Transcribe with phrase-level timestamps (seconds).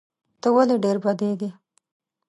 [0.41, 1.49] ته ولي ډېر بیدېږې؟